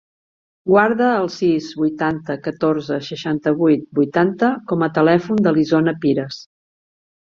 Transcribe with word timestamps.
Guarda 0.69 1.09
el 1.17 1.29
sis, 1.33 1.67
vuitanta, 1.81 2.39
catorze, 2.49 2.99
seixanta-vuit, 3.11 3.87
vuitanta 4.03 4.53
com 4.75 4.91
a 4.91 4.93
telèfon 5.01 5.49
de 5.49 5.59
l'Isona 5.61 5.99
Pires. 6.05 6.47